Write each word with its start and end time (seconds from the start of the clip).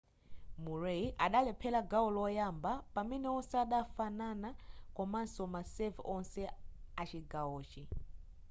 murray 0.63 1.03
adalephera 1.25 1.81
gawo 1.91 2.09
loyamba 2.17 2.71
pamene 2.93 3.27
wonse 3.33 3.55
adafanana 3.65 4.49
komanso 4.97 5.43
ma 5.53 5.61
serve 5.73 5.99
wonse 6.09 6.41
achigawochi 7.01 7.81